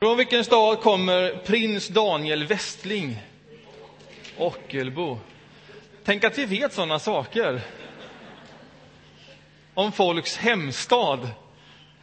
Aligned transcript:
Från 0.00 0.16
vilken 0.16 0.44
stad 0.44 0.80
kommer 0.80 1.42
prins 1.46 1.88
Daniel 1.88 2.46
Westling? 2.46 3.22
Ockelbo. 4.36 5.18
Tänk 6.04 6.24
att 6.24 6.38
vi 6.38 6.44
vet 6.44 6.72
sådana 6.72 6.98
saker. 6.98 7.60
Om 9.74 9.92
folks 9.92 10.36
hemstad. 10.36 11.28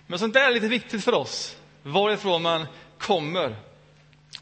Men 0.07 0.19
sånt 0.19 0.33
där 0.33 0.47
är 0.47 0.53
lite 0.53 0.67
viktigt 0.67 1.03
för 1.03 1.13
oss. 1.13 1.57
Varifrån 1.83 2.41
man 2.41 2.67
kommer. 2.97 3.55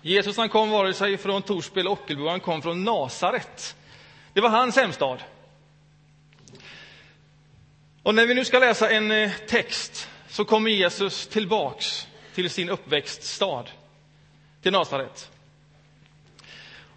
Jesus 0.02 0.38
han 0.38 0.50
kom 0.50 0.70
vare 0.70 0.94
sig 0.94 1.18
från 1.18 1.42
Torsby 1.42 1.80
eller 1.80 1.92
Ockelbo, 1.92 2.28
han 2.28 2.40
kom 2.40 2.62
från 2.62 2.84
Nasaret. 2.84 3.76
Det 4.34 4.42
var 4.42 4.50
hans 4.50 4.76
hemstad. 4.76 5.24
Och 8.04 8.16
när 8.16 8.26
vi 8.26 8.34
nu 8.34 8.46
ska 8.46 8.60
läsa 8.60 8.90
en 8.90 9.12
eh, 9.12 9.32
text 9.48 10.10
så 10.30 10.46
kommer 10.46 10.72
Jesus 10.72 11.28
tillbaks 11.28 12.08
till 12.34 12.50
sin 12.50 12.70
uppväxtstad, 12.70 13.64
till 14.62 14.72
Nasaret. 14.72 15.32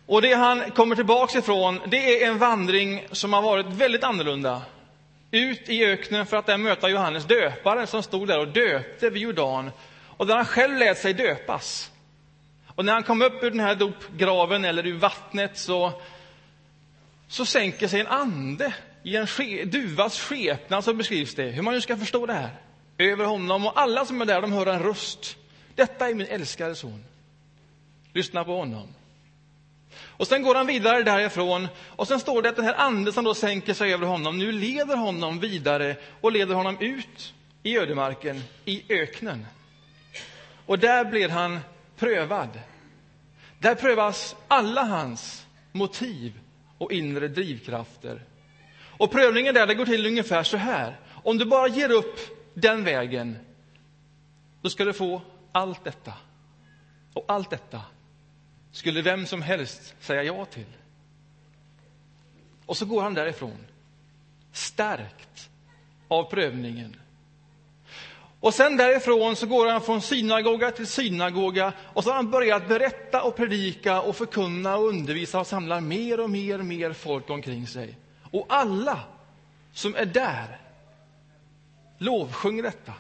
Och 0.07 0.23
det 0.23 0.35
han 0.35 0.71
kommer 0.71 0.97
tillbaks 0.97 1.35
ifrån, 1.35 1.81
det 1.87 2.23
är 2.23 2.29
en 2.29 2.39
vandring 2.39 3.07
som 3.13 3.33
har 3.33 3.43
varit 3.43 3.67
väldigt 3.67 4.05
annorlunda. 4.05 4.63
Ut 5.31 5.69
i 5.69 5.85
öknen 5.85 6.27
för 6.27 6.37
att 6.37 6.47
där 6.47 6.59
möta 6.59 6.89
Johannes 6.89 7.25
döparen 7.25 7.87
som 7.87 8.03
stod 8.03 8.29
där 8.29 8.39
och 8.39 8.49
döpte 8.49 9.11
vid 9.11 9.23
Jordan 9.23 9.71
och 10.17 10.27
där 10.27 10.37
han 10.37 10.45
själv 10.45 10.79
lät 10.79 10.99
sig 10.99 11.15
döpas. 11.15 11.91
Och 12.67 12.85
när 12.85 12.93
han 12.93 13.03
kom 13.03 13.23
upp 13.23 13.43
ur 13.43 13.51
den 13.51 13.61
här 13.61 13.75
dopgraven 13.75 14.65
eller 14.65 14.87
ur 14.87 14.99
vattnet 14.99 15.59
så, 15.59 15.93
så 17.29 17.47
sänker 17.47 17.89
sig 17.89 18.01
en 18.01 18.07
ande 18.07 18.75
i 19.03 19.17
en 19.17 19.27
ske, 19.27 19.65
duvas 19.65 20.21
skepnad, 20.21 20.85
så 20.85 20.95
beskrivs 20.95 21.35
det. 21.35 21.47
Hur 21.47 21.63
man 21.63 21.75
nu 21.75 21.81
ska 21.81 21.97
förstå 21.97 22.27
det 22.27 22.33
här 22.33 22.51
över 22.99 23.25
honom 23.25 23.67
och 23.67 23.81
alla 23.81 24.05
som 24.05 24.21
är 24.21 24.27
där 24.27 24.41
de 24.41 24.53
hör 24.53 24.67
en 24.67 24.83
röst. 24.83 25.37
Detta 25.75 26.09
är 26.09 26.15
min 26.15 26.27
älskade 26.27 26.75
son. 26.75 27.05
Lyssna 28.13 28.45
på 28.45 28.57
honom. 28.57 28.89
Och 30.03 30.27
sen 30.27 30.43
går 30.43 30.55
han 30.55 30.67
vidare 30.67 31.03
därifrån 31.03 31.69
och 31.87 32.09
sen 32.09 32.21
står 32.21 32.43
det 32.43 32.49
att 32.49 32.57
den 32.57 32.65
här 32.65 32.75
anden 32.75 33.13
som 33.13 33.25
då 33.25 33.35
sänker 33.35 33.75
sig 33.75 33.93
över 33.93 34.07
honom 34.07 34.39
nu 34.39 34.53
leder 34.53 34.97
honom 34.97 35.41
vidare 35.41 35.97
och 36.21 36.33
leder 36.33 36.55
honom 36.55 36.77
ut 36.81 37.35
i 37.63 37.79
ödemarken, 37.79 38.43
i 38.65 38.83
öknen. 38.89 39.47
Och 40.67 40.79
där 40.79 41.05
blir 41.05 41.29
han 41.29 41.59
prövad. 41.97 42.49
Där 43.59 43.75
prövas 43.75 44.37
alla 44.49 44.83
hans 44.83 45.47
motiv 45.73 46.41
och 46.79 46.93
inre 46.93 47.29
drivkrafter. 47.29 48.23
Och 48.99 49.11
prövningen 49.11 49.55
där 49.55 49.67
det 49.67 49.75
går 49.75 49.87
till 49.87 50.07
ungefär 50.07 50.43
så 50.43 50.57
här. 50.57 50.97
Om 51.25 51.39
du 51.39 51.45
bara 51.45 51.69
ger 51.69 51.91
upp 51.91 52.19
den 52.57 52.85
vägen, 52.85 53.39
då 54.63 54.71
ska 54.71 54.85
du 54.85 54.93
få 54.93 55.23
allt 55.53 55.85
detta. 55.85 56.13
Och 57.13 57.25
allt 57.29 57.51
detta 57.51 57.83
skulle 58.73 59.03
vem 59.03 59.27
som 59.27 59.43
helst 59.43 59.95
säga 60.01 60.23
ja 60.23 60.45
till. 60.45 60.67
Och 62.67 62.77
så 62.77 62.87
går 62.87 63.03
han 63.03 63.15
därifrån, 63.15 63.67
stärkt 64.53 65.51
av 66.09 66.31
prövningen. 66.31 66.97
Och 68.41 68.55
sen 68.55 68.77
därifrån 68.77 69.37
så 69.37 69.47
går 69.47 69.67
han 69.67 69.81
från 69.81 70.03
synagoga 70.03 70.71
till 70.71 70.87
synagoga 70.87 71.73
och 71.79 72.05
så 72.05 72.11
har 72.11 72.17
han 72.17 72.31
börjat 72.31 72.69
berätta 72.69 73.23
och 73.23 73.37
predika 73.37 74.01
och 74.01 74.17
förkunna 74.17 74.77
och 74.77 74.89
undervisa 74.89 75.41
och 75.41 75.47
samlar 75.47 75.81
mer 75.81 76.21
och 76.21 76.31
mer 76.31 76.59
och 76.59 76.67
mer 76.67 76.93
folk 76.93 77.31
omkring 77.31 77.67
sig. 77.67 77.99
Och 78.31 78.47
alla 78.49 79.01
som 79.73 79.95
är 79.95 80.07
där 80.07 80.66
Lovsjung 81.99 82.63
detta. 82.63 82.93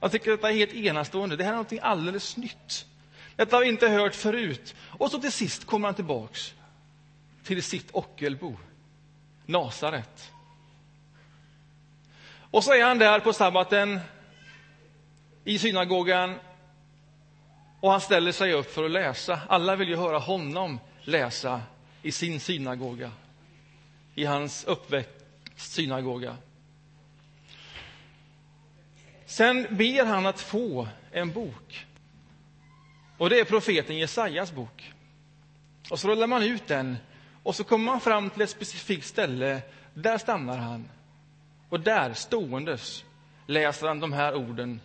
Jag 0.00 0.12
tycker 0.12 0.30
detta 0.30 0.50
är 0.50 0.54
helt 0.54 0.72
enastående. 0.72 1.36
Det 1.36 1.44
här 1.44 1.52
är 1.52 1.56
något 1.56 1.72
alldeles 1.82 2.36
nytt. 2.36 2.86
Detta 3.36 3.56
har 3.56 3.62
vi 3.62 3.68
inte 3.68 3.88
hört 3.88 4.14
förut. 4.14 4.74
Och 4.86 5.10
så 5.10 5.18
till 5.18 5.32
sist 5.32 5.66
kommer 5.66 5.88
han 5.88 5.94
tillbaks 5.94 6.54
till 7.44 7.62
sitt 7.62 7.88
Ockelbo, 7.92 8.56
Nasaret. 9.46 10.32
Och 12.50 12.64
så 12.64 12.72
är 12.72 12.84
han 12.84 12.98
där 12.98 13.20
på 13.20 13.32
sabbaten 13.32 14.00
i 15.44 15.58
synagogan 15.58 16.34
och 17.80 17.90
han 17.90 18.00
ställer 18.00 18.32
sig 18.32 18.52
upp 18.52 18.74
för 18.74 18.84
att 18.84 18.90
läsa. 18.90 19.40
Alla 19.48 19.76
vill 19.76 19.88
ju 19.88 19.96
höra 19.96 20.18
honom 20.18 20.80
läsa 21.02 21.62
i 22.02 22.12
sin 22.12 22.40
synagoga, 22.40 23.10
i 24.14 24.24
hans 24.24 24.64
uppväxt 24.64 25.72
synagoga. 25.72 26.36
Sen 29.34 29.66
ber 29.70 30.04
han 30.04 30.26
att 30.26 30.40
få 30.40 30.88
en 31.12 31.32
bok. 31.32 31.86
Och 33.18 33.30
det 33.30 33.40
är 33.40 33.44
profeten 33.44 33.96
Jesajas 33.96 34.52
bok. 34.52 34.92
Och 35.90 35.98
så 35.98 36.08
rullar 36.08 36.26
man 36.26 36.42
ut 36.42 36.66
den 36.66 36.96
och 37.42 37.54
så 37.54 37.64
kommer 37.64 37.84
man 37.84 38.00
fram 38.00 38.30
till 38.30 38.42
ett 38.42 38.50
specifikt 38.50 39.06
ställe. 39.06 39.62
Där 39.94 40.18
stannar 40.18 40.58
han. 40.58 40.88
Och 41.68 41.80
där, 41.80 42.12
ståendes, 42.12 43.04
läser 43.46 43.88
han 43.88 44.00
de 44.00 44.12
här 44.12 44.34
orden 44.34 44.80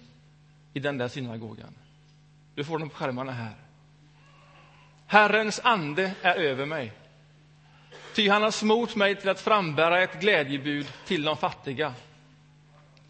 i 0.73 0.79
den 0.79 0.97
där 0.97 1.07
synagogan. 1.07 1.75
Du 2.55 2.63
får 2.63 2.79
dem 2.79 2.89
på 2.89 2.95
skärmarna 2.95 3.31
här. 3.31 3.55
Herrens 5.07 5.61
ande 5.63 6.11
är 6.21 6.35
över 6.35 6.65
mig. 6.65 6.91
Ty 8.15 8.29
han 8.29 8.43
har 8.43 8.51
smort 8.51 8.95
mig 8.95 9.15
till 9.15 9.29
att 9.29 9.41
frambära 9.41 10.03
ett 10.03 10.19
glädjebud 10.19 10.87
till 11.05 11.23
de 11.23 11.37
fattiga. 11.37 11.93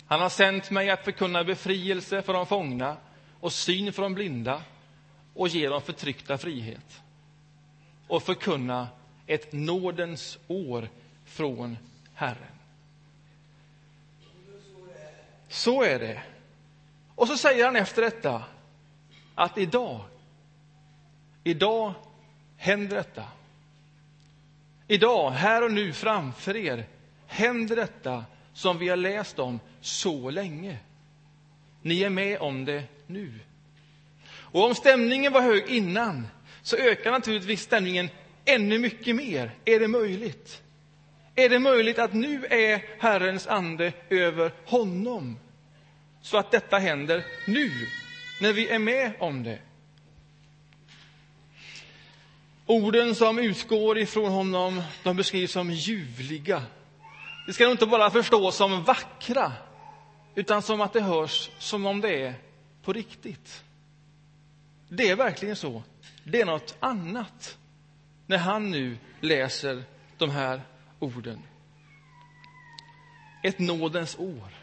Han 0.09 0.22
har 0.22 0.30
sänt 0.30 0.72
mig 0.72 0.90
att 0.90 1.03
förkunna 1.03 1.44
befrielse 1.44 2.22
för 2.22 2.34
de 2.34 2.46
fångna 2.46 2.97
och 3.40 3.53
syn 3.53 3.94
för 3.94 4.02
de 4.02 4.14
blinda 4.14 4.62
och 5.34 5.47
ge 5.47 5.70
de 5.70 5.81
förtryckta 5.81 6.38
frihet 6.38 7.02
och 8.08 8.24
förkunna 8.24 8.88
ett 9.28 9.53
nådens 9.53 10.40
år 10.47 10.90
från 11.25 11.78
Herren. 12.14 12.56
Så 15.47 15.84
är 15.84 16.00
det. 16.00 16.24
Och 17.16 17.28
så 17.28 17.38
säger 17.38 17.66
han 17.66 17.76
efter 17.76 18.02
detta 18.02 18.44
att 19.36 19.58
idag, 19.58 20.02
idag 21.44 21.94
händer 22.58 22.96
detta. 22.96 23.24
Idag, 24.88 25.31
här 25.31 25.64
och 25.64 25.72
nu 25.72 25.94
framför 25.94 26.56
er, 26.56 26.88
händer 27.28 27.76
detta 27.76 28.26
som 28.59 28.78
vi 28.78 28.90
har 28.90 28.97
läst 28.97 29.40
om 29.40 29.59
så 29.81 30.30
länge. 30.30 30.78
Ni 31.81 32.03
är 32.03 32.09
med 32.09 32.40
om 32.40 32.66
det 32.66 32.84
nu. 33.08 33.34
Och 34.31 34.66
om 34.66 34.75
stämningen 34.75 35.34
var 35.34 35.42
hög 35.42 35.68
innan, 35.68 36.28
så 36.62 36.75
ökar 36.75 37.12
naturligtvis 37.12 37.62
stämningen 37.62 38.09
ännu 38.46 38.80
mycket 38.80 39.16
mer. 39.16 39.52
Är 39.66 39.80
det 39.80 39.88
möjligt? 39.88 40.62
Är 41.36 41.50
det 41.50 41.59
möjligt 41.59 42.00
att 42.00 42.14
nu 42.14 42.46
är 42.46 42.81
Herrens 43.00 43.47
ande 43.47 43.94
över 44.09 44.52
honom? 44.66 45.40
Så 46.22 46.38
att 46.38 46.52
detta 46.52 46.78
händer 46.78 47.26
nu, 47.47 47.72
när 48.41 48.53
vi 48.53 48.70
är 48.70 48.80
med 48.80 49.12
om 49.20 49.44
det. 49.44 49.59
Orden 52.66 53.16
som 53.16 53.40
utgår 53.40 53.97
ifrån 53.97 54.31
honom 54.31 54.81
de 55.03 55.16
beskrivs 55.16 55.52
som 55.52 55.72
ljuvliga. 55.72 56.64
Det 57.49 57.53
ska 57.53 57.63
nog 57.63 57.73
inte 57.73 57.85
bara 57.85 58.11
förstås 58.11 58.55
som 58.55 58.83
vackra, 58.83 59.51
utan 60.35 60.61
som 60.61 60.81
att 60.81 60.93
det 60.93 61.01
hörs 61.01 61.49
som 61.59 61.85
om 61.85 62.01
det 62.01 62.23
är 62.23 62.33
på 62.83 62.93
riktigt. 62.93 63.63
Det 64.89 65.09
är 65.09 65.15
verkligen 65.15 65.55
så. 65.55 65.83
Det 66.23 66.41
är 66.41 66.45
något 66.45 66.75
annat 66.79 67.57
när 68.27 68.37
han 68.37 68.71
nu 68.71 68.97
läser 69.19 69.83
de 70.17 70.29
här 70.29 70.61
orden. 70.99 71.39
Ett 73.43 73.59
nådens 73.59 74.17
år. 74.19 74.53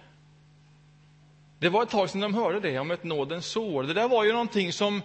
Det 1.59 1.69
var 1.69 1.83
ett 1.83 1.91
tag 1.91 2.11
sedan 2.11 2.21
de 2.21 2.35
hörde 2.35 2.61
det, 2.61 2.79
om 2.79 2.91
ett 2.91 3.05
nådens 3.05 3.57
år. 3.57 3.83
Det 3.83 3.95
där 3.95 4.09
var 4.09 4.25
ju 4.25 4.33
någonting 4.33 4.73
som, 4.73 5.03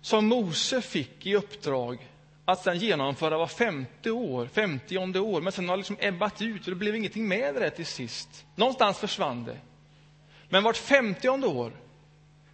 som 0.00 0.26
Mose 0.26 0.82
fick 0.82 1.26
i 1.26 1.34
uppdrag 1.34 2.08
att 2.50 2.62
sen 2.62 2.78
genomföra 2.78 3.38
var 3.38 3.46
femte 3.46 4.10
år, 4.10 4.46
femtionde 4.46 5.20
år, 5.20 5.40
men 5.40 5.52
sen 5.52 5.68
har 5.68 5.76
det 5.76 5.80
liksom 5.80 5.96
ebbat 6.00 6.42
ut 6.42 6.64
och 6.64 6.70
det 6.70 6.76
blev 6.76 6.96
ingenting 6.96 7.28
med 7.28 7.54
det 7.54 7.70
till 7.70 7.86
sist. 7.86 8.46
Någonstans 8.54 8.98
försvann 8.98 9.44
det. 9.44 9.56
Men 10.48 10.62
vart 10.62 10.76
femtionde 10.76 11.46
år, 11.46 11.72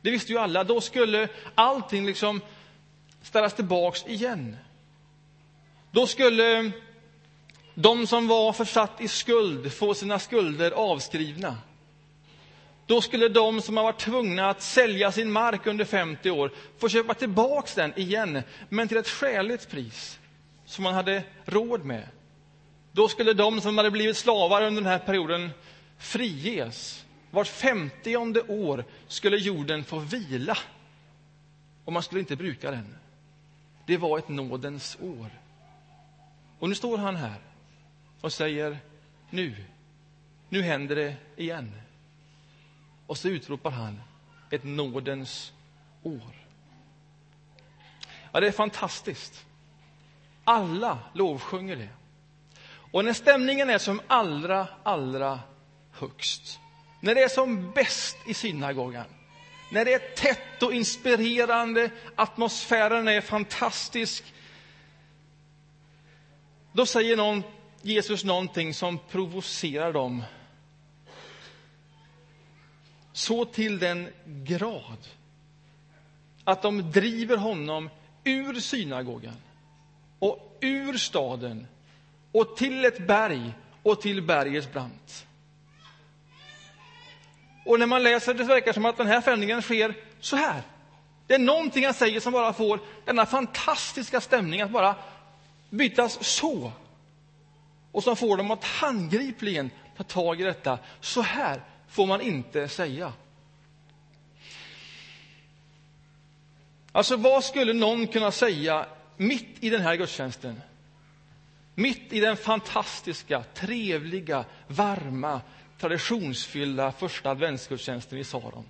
det 0.01 0.11
visste 0.11 0.33
ju 0.33 0.39
alla, 0.39 0.65
då 0.65 0.81
skulle 0.81 1.29
allting 1.55 2.07
liksom 2.07 2.41
ställas 3.23 3.55
tillbaks 3.55 4.07
igen. 4.07 4.57
Då 5.91 6.07
skulle 6.07 6.71
de 7.75 8.07
som 8.07 8.29
var 8.29 8.53
försatt 8.53 9.01
i 9.01 9.09
skuld 9.09 9.73
få 9.73 9.95
sina 9.95 10.19
skulder 10.19 10.71
avskrivna. 10.71 11.57
Då 12.87 13.01
skulle 13.01 13.29
de 13.29 13.61
som 13.61 13.77
har 13.77 13.85
varit 13.85 13.99
tvungna 13.99 14.51
att 14.51 14.63
sälja 14.63 15.13
sin 15.13 15.31
mark 15.33 15.67
under 15.67 15.85
50 15.85 16.31
år 16.31 16.51
få 16.79 16.89
köpa 16.89 17.15
tillbaks 17.15 17.75
den 17.75 17.99
igen, 17.99 18.43
men 18.69 18.89
till 18.89 18.97
ett 18.97 19.09
skäligt 19.09 19.71
pris 19.71 20.19
som 20.65 20.85
man 20.85 20.95
hade 20.95 21.23
råd 21.45 21.85
med. 21.85 22.09
Då 22.93 23.09
skulle 23.09 23.33
de 23.33 23.61
som 23.61 23.79
hade 23.79 23.91
blivit 23.91 24.17
slavar 24.17 24.63
under 24.63 24.83
den 24.83 24.91
här 24.91 24.99
perioden 24.99 25.51
friges. 25.99 27.05
Vart 27.31 27.47
femtionde 27.49 28.43
år 28.43 28.85
skulle 29.09 29.37
jorden 29.37 29.85
få 29.85 29.99
vila 29.99 30.59
och 31.85 31.93
man 31.93 32.03
skulle 32.03 32.21
inte 32.21 32.37
bruka 32.37 32.71
den. 32.71 32.97
Det 33.87 33.97
var 33.97 34.19
ett 34.19 34.29
nådens 34.29 34.99
år. 35.01 35.31
Och 36.59 36.69
nu 36.69 36.75
står 36.75 36.99
han 36.99 37.17
här 37.17 37.41
och 38.21 38.33
säger 38.33 38.79
nu, 39.31 39.55
nu 40.49 40.63
händer 40.63 40.97
det 40.97 41.15
igen. 41.37 41.73
Och 43.07 43.19
så 43.19 43.29
utropar 43.29 43.71
han 43.71 44.01
ett 44.51 44.65
nådens 44.65 45.53
år. 46.03 46.47
Ja, 48.33 48.41
det 48.41 48.47
är 48.47 48.53
fantastiskt. 48.53 49.47
Alla 50.45 50.99
lovsjunger 51.13 51.77
det. 51.77 51.89
Och 52.91 53.05
när 53.05 53.13
stämningen 53.13 53.71
är 53.71 53.79
som 53.79 54.01
allra, 54.07 54.69
allra 54.83 55.41
högst, 55.93 56.61
när 57.01 57.15
det 57.15 57.23
är 57.23 57.29
som 57.29 57.71
bäst 57.71 58.17
i 58.27 58.35
synagogan, 58.35 59.07
när 59.71 59.85
det 59.85 59.93
är 59.93 60.15
tätt 60.15 60.63
och 60.63 60.73
inspirerande, 60.73 61.91
atmosfären 62.15 63.09
är 63.09 63.21
fantastisk, 63.21 64.35
då 66.73 66.87
säger 66.87 67.17
någon, 67.17 67.43
Jesus 67.83 68.25
någonting 68.25 68.75
som 68.75 68.99
provocerar 69.11 69.93
dem 69.93 70.23
så 73.17 73.45
till 73.45 73.79
den 73.79 74.09
grad 74.27 75.09
att 76.45 76.63
de 76.63 76.91
driver 76.91 77.37
honom 77.37 77.91
ur 78.25 78.61
synagogan 78.61 79.37
och 80.19 80.59
ur 80.61 80.97
staden 80.97 81.67
och 82.33 82.57
till 82.57 82.85
ett 82.85 83.07
berg 83.07 83.53
och 83.83 84.01
till 84.01 84.23
bergets 84.23 84.73
brant. 84.73 85.27
Och 87.65 87.79
när 87.79 87.87
man 87.87 88.03
läser 88.03 88.35
det 88.35 88.45
verkar 88.45 88.73
som 88.73 88.85
att 88.87 88.97
den 88.97 89.07
här 89.07 89.21
förändringen 89.21 89.63
sker 89.63 89.95
så 90.21 90.37
här. 90.37 90.63
Det 91.27 91.35
är 91.35 91.39
någonting 91.39 91.85
han 91.85 91.95
säger 91.95 92.21
som 92.21 92.33
bara 92.33 92.53
får 92.53 92.81
denna 93.05 93.27
fantastiska 93.27 94.21
stämning 94.21 94.61
att 94.61 94.71
bara 94.71 94.95
bytas 95.71 96.25
så. 96.25 96.73
Och 97.93 98.03
som 98.03 98.17
får 98.17 98.37
dem 98.37 98.51
att 98.51 98.65
handgripligen 98.65 99.71
ta 99.97 100.03
tag 100.03 100.41
i 100.41 100.45
detta. 100.45 100.79
Så 101.01 101.23
här 101.23 101.63
får 101.97 102.07
man 102.07 102.21
inte 102.21 102.69
säga. 102.69 103.13
Alltså, 106.93 107.17
vad 107.17 107.45
skulle 107.45 107.73
någon 107.73 108.07
kunna 108.07 108.31
säga 108.31 108.87
mitt 109.17 109.57
i 109.61 109.71
den 109.71 109.81
här 109.81 109.97
gudstjänsten? 109.97 110.61
Mitt 111.75 112.13
i 112.13 112.21
den 112.21 112.37
fantastiska, 112.37 113.43
trevliga, 113.55 114.45
varma, 114.67 115.41
traditionsfyllda 115.79 116.93
första 116.93 117.31
adventsgudstjänsten 117.31 118.19
i 118.19 118.25
Saron 118.25 118.65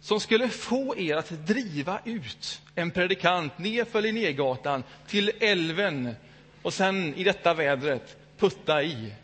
som 0.00 0.20
skulle 0.20 0.48
få 0.48 0.96
er 0.96 1.16
att 1.16 1.46
driva 1.46 2.00
ut 2.04 2.62
en 2.74 2.90
predikant 2.90 3.58
nerför 3.58 4.02
Linnégatan 4.02 4.82
till 5.06 5.32
älven 5.40 6.14
och 6.62 6.74
sen 6.74 7.14
i 7.14 7.24
detta 7.24 7.54
vädret 7.54 8.16
putta 8.38 8.82
i. 8.82 9.14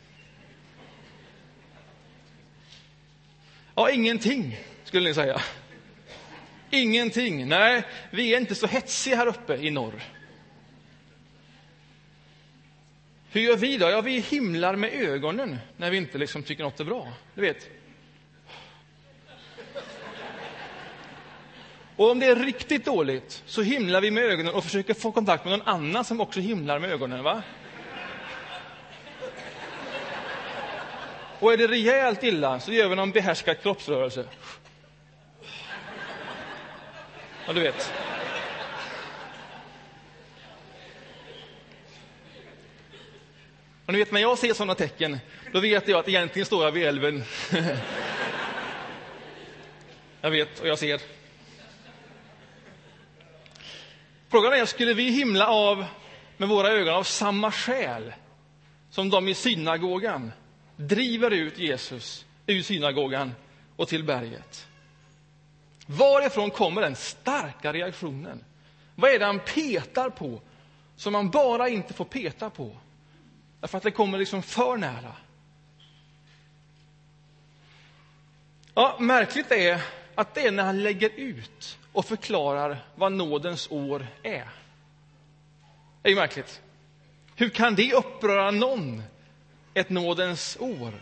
Ja, 3.78 3.90
ingenting, 3.90 4.56
skulle 4.84 5.08
ni 5.08 5.14
säga. 5.14 5.40
Ingenting. 6.70 7.48
Nej, 7.48 7.82
vi 8.10 8.34
är 8.34 8.40
inte 8.40 8.54
så 8.54 8.66
hetsiga 8.66 9.16
här 9.16 9.26
uppe 9.26 9.56
i 9.56 9.70
norr. 9.70 10.02
Hur 13.30 13.40
gör 13.40 13.56
vi 13.56 13.78
då? 13.78 13.90
Ja, 13.90 14.00
vi 14.00 14.20
himlar 14.20 14.76
med 14.76 14.92
ögonen 14.92 15.58
när 15.76 15.90
vi 15.90 15.96
inte 15.96 16.18
liksom 16.18 16.42
tycker 16.42 16.64
något 16.64 16.80
är 16.80 16.84
bra. 16.84 17.12
Du 17.34 17.40
vet. 17.40 17.68
Och 21.96 22.10
om 22.10 22.18
det 22.18 22.26
är 22.26 22.36
riktigt 22.36 22.84
dåligt 22.84 23.42
så 23.46 23.62
himlar 23.62 24.00
vi 24.00 24.10
med 24.10 24.24
ögonen 24.24 24.54
och 24.54 24.64
försöker 24.64 24.94
få 24.94 25.12
kontakt 25.12 25.44
med 25.44 25.58
någon 25.58 25.68
annan 25.68 26.04
som 26.04 26.20
också 26.20 26.40
himlar 26.40 26.78
med 26.78 26.90
ögonen. 26.90 27.24
va? 27.24 27.42
Och 31.40 31.52
är 31.52 31.56
det 31.56 31.66
rejält 31.66 32.22
illa 32.22 32.60
så 32.60 32.72
gör 32.72 32.88
vi 32.88 32.96
någon 32.96 33.10
behärskad 33.10 33.60
kroppsrörelse. 33.62 34.24
Ja, 37.46 37.52
du 37.52 37.60
vet. 37.60 37.92
Och 43.86 43.92
ni 43.92 43.98
vet, 43.98 44.12
när 44.12 44.20
jag 44.20 44.38
ser 44.38 44.54
sådana 44.54 44.74
tecken, 44.74 45.18
då 45.52 45.60
vet 45.60 45.88
jag 45.88 45.98
att 45.98 46.08
egentligen 46.08 46.46
står 46.46 46.64
jag 46.64 46.72
vid 46.72 46.86
älven. 46.86 47.24
jag 50.20 50.30
vet 50.30 50.60
och 50.60 50.68
jag 50.68 50.78
ser. 50.78 51.00
Frågan 54.28 54.52
är, 54.52 54.66
skulle 54.66 54.94
vi 54.94 55.10
himla 55.10 55.46
av 55.46 55.84
med 56.36 56.48
våra 56.48 56.68
ögon 56.68 56.94
av 56.94 57.02
samma 57.02 57.52
skäl 57.52 58.12
som 58.90 59.10
de 59.10 59.28
i 59.28 59.34
synagogan 59.34 60.32
driver 60.78 61.30
ut 61.30 61.58
Jesus 61.58 62.26
ur 62.46 62.62
synagogan 62.62 63.34
och 63.76 63.88
till 63.88 64.04
berget? 64.04 64.66
Varifrån 65.86 66.50
kommer 66.50 66.82
den 66.82 66.96
starka 66.96 67.72
reaktionen? 67.72 68.44
Vad 68.94 69.10
är 69.10 69.18
det 69.18 69.24
han 69.24 69.40
petar 69.54 70.10
på 70.10 70.40
som 70.96 71.12
man 71.12 71.30
bara 71.30 71.68
inte 71.68 71.94
får 71.94 72.04
peta 72.04 72.50
på? 72.50 72.76
Därför 73.60 73.78
att 73.78 73.84
det 73.84 73.90
kommer 73.90 74.18
liksom 74.18 74.42
för 74.42 74.76
nära. 74.76 75.12
Ja, 78.74 78.96
märkligt 79.00 79.52
är 79.52 79.82
att 80.14 80.34
det 80.34 80.46
är 80.46 80.52
när 80.52 80.64
han 80.64 80.82
lägger 80.82 81.10
ut 81.16 81.78
och 81.92 82.04
förklarar 82.04 82.84
vad 82.94 83.12
nådens 83.12 83.70
år 83.70 84.06
är. 84.22 84.48
Det 86.02 86.08
är 86.08 86.10
ju 86.10 86.16
märkligt. 86.16 86.62
Hur 87.36 87.48
kan 87.48 87.74
det 87.74 87.92
uppröra 87.92 88.50
någon, 88.50 89.02
ett 89.78 89.90
nådens 89.90 90.56
år? 90.60 90.92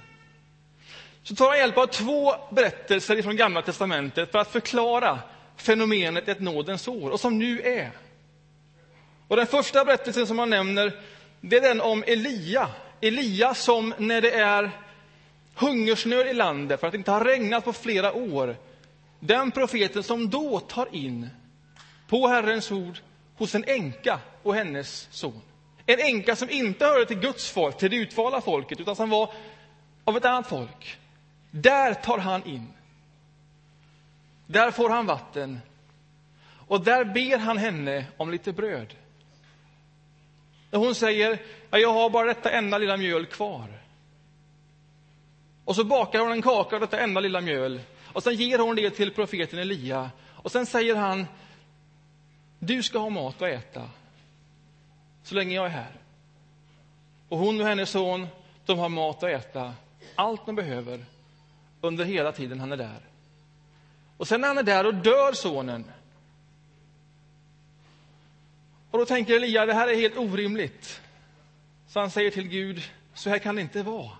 Så 1.22 1.34
tar 1.34 1.48
han 1.48 1.58
hjälp 1.58 1.78
av 1.78 1.86
två 1.86 2.34
berättelser 2.50 3.22
från 3.22 3.36
Gamla 3.36 3.62
testamentet 3.62 4.32
för 4.32 4.38
att 4.38 4.52
förklara 4.52 5.18
fenomenet 5.56 6.28
ett 6.28 6.40
nådens 6.40 6.88
år, 6.88 7.10
och 7.10 7.20
som 7.20 7.38
nu 7.38 7.60
är. 7.60 7.90
Och 9.28 9.36
Den 9.36 9.46
första 9.46 9.84
berättelsen 9.84 10.26
som 10.26 10.38
han 10.38 10.50
nämner 10.50 10.92
det 11.40 11.56
är 11.56 11.60
den 11.60 11.80
om 11.80 12.04
Elia. 12.06 12.68
Elia 13.00 13.54
som 13.54 13.94
när 13.98 14.20
det 14.20 14.30
är 14.30 14.70
hungersnöd 15.54 16.26
i 16.26 16.34
landet 16.34 16.80
för 16.80 16.86
att 16.86 16.92
det 16.92 16.98
inte 16.98 17.10
har 17.10 17.24
regnat 17.24 17.64
på 17.64 17.72
flera 17.72 18.12
år. 18.12 18.56
Den 19.20 19.50
profeten 19.50 20.02
som 20.02 20.30
då 20.30 20.60
tar 20.60 20.88
in 20.94 21.28
på 22.08 22.28
Herrens 22.28 22.70
ord 22.70 22.98
hos 23.36 23.54
en 23.54 23.64
änka 23.66 24.20
och 24.42 24.54
hennes 24.54 25.08
son. 25.10 25.40
En 25.86 26.00
änka 26.00 26.36
som 26.36 26.50
inte 26.50 26.84
hörde 26.84 27.06
till 27.06 27.18
Guds 27.18 27.50
folk, 27.50 27.78
till 27.78 27.90
det 27.90 27.96
utvalda 27.96 28.40
folket, 28.40 28.80
utan 28.80 28.96
som 28.96 29.10
var 29.10 29.32
av 30.04 30.16
ett 30.16 30.24
annat 30.24 30.48
folk. 30.48 30.98
Där 31.50 31.94
tar 31.94 32.18
han 32.18 32.44
in. 32.44 32.72
Där 34.46 34.70
får 34.70 34.90
han 34.90 35.06
vatten. 35.06 35.60
Och 36.68 36.84
där 36.84 37.04
ber 37.04 37.38
han 37.38 37.58
henne 37.58 38.04
om 38.16 38.30
lite 38.30 38.52
bröd. 38.52 38.94
Och 40.70 40.80
hon 40.80 40.94
säger 40.94 41.38
jag 41.70 41.92
har 41.92 42.10
bara 42.10 42.26
detta 42.26 42.50
enda 42.50 42.78
lilla 42.78 42.96
mjöl 42.96 43.26
kvar. 43.26 43.82
Och 45.64 45.76
så 45.76 45.84
bakar 45.84 46.20
hon 46.20 46.32
en 46.32 46.42
kaka 46.42 46.76
av 46.76 46.80
detta 46.80 47.00
enda 47.00 47.20
lilla 47.20 47.40
mjöl. 47.40 47.80
Och 48.12 48.22
sen 48.22 48.34
ger 48.34 48.58
hon 48.58 48.76
det 48.76 48.90
till 48.90 49.10
profeten 49.10 49.58
Elia. 49.58 50.10
Och 50.26 50.52
sen 50.52 50.66
säger 50.66 50.96
han, 50.96 51.26
du 52.58 52.82
ska 52.82 52.98
ha 52.98 53.10
mat 53.10 53.42
att 53.42 53.48
äta 53.48 53.90
så 55.26 55.34
länge 55.34 55.54
jag 55.54 55.66
är 55.66 55.70
här. 55.70 55.92
Och 57.28 57.38
hon 57.38 57.60
och 57.60 57.66
hennes 57.66 57.90
son, 57.90 58.26
de 58.66 58.78
har 58.78 58.88
mat 58.88 59.22
att 59.22 59.30
äta, 59.30 59.74
allt 60.14 60.46
de 60.46 60.54
behöver, 60.54 61.04
under 61.80 62.04
hela 62.04 62.32
tiden 62.32 62.60
han 62.60 62.72
är 62.72 62.76
där. 62.76 63.00
Och 64.16 64.28
sen 64.28 64.40
när 64.40 64.48
han 64.48 64.58
är 64.58 64.62
där 64.62 64.86
och 64.86 64.94
dör 64.94 65.32
sonen, 65.32 65.84
och 68.90 68.98
då 68.98 69.06
tänker 69.06 69.36
Elia, 69.36 69.66
det 69.66 69.74
här 69.74 69.88
är 69.88 69.96
helt 69.96 70.16
orimligt. 70.16 71.00
Så 71.88 72.00
han 72.00 72.10
säger 72.10 72.30
till 72.30 72.48
Gud, 72.48 72.82
så 73.14 73.30
här 73.30 73.38
kan 73.38 73.54
det 73.54 73.62
inte 73.62 73.82
vara. 73.82 74.10